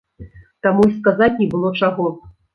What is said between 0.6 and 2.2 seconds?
Таму і сказаць не было чаго.